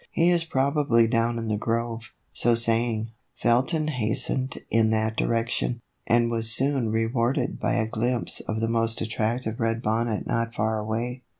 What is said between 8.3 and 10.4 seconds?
of the most attractive red bonnet